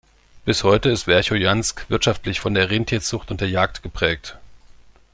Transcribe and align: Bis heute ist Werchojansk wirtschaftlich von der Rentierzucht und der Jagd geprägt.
Bis 0.45 0.63
heute 0.63 0.89
ist 0.89 1.05
Werchojansk 1.05 1.87
wirtschaftlich 1.91 2.39
von 2.39 2.55
der 2.55 2.71
Rentierzucht 2.71 3.29
und 3.29 3.39
der 3.39 3.49
Jagd 3.51 3.83
geprägt. 3.83 4.35